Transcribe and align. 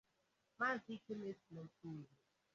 Maazị 0.57 0.89
Ikemefuna 0.97 1.59
Okoye 1.65 2.11